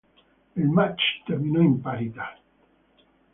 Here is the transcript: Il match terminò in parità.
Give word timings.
Il 0.55 0.67
match 0.67 1.21
terminò 1.27 1.59
in 1.59 1.79
parità. 1.79 2.35